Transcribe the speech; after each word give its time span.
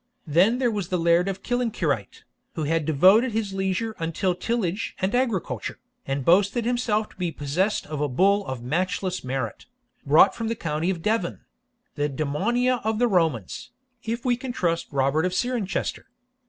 Then 0.25 0.57
there 0.57 0.71
was 0.71 0.87
the 0.87 0.97
Laird 0.97 1.27
of 1.27 1.43
Killancureit, 1.43 2.23
who 2.55 2.63
had 2.63 2.85
devoted 2.87 3.33
his 3.33 3.53
leisure 3.53 3.93
UNTILL 3.99 4.33
tillage 4.33 4.95
and 4.99 5.13
agriculture, 5.13 5.77
and 6.07 6.25
boasted 6.25 6.65
himself 6.65 7.09
to 7.09 7.15
be 7.17 7.31
possessed 7.31 7.85
of 7.85 8.01
a 8.01 8.07
bull 8.09 8.43
of 8.47 8.63
matchless 8.63 9.23
merit, 9.23 9.67
brought 10.03 10.33
from 10.33 10.47
the 10.47 10.55
county 10.55 10.89
of 10.89 11.03
Devon 11.03 11.41
(the 11.93 12.09
Damnonia 12.09 12.81
of 12.83 12.97
the 12.97 13.07
Romans, 13.07 13.69
if 14.03 14.25
we 14.25 14.35
can 14.35 14.51
trust 14.51 14.87
Robert 14.89 15.23
of 15.23 15.35
Cirencester). 15.35 16.05